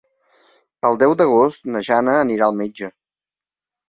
[0.87, 2.91] El deu d'agost na Jana anirà al metge.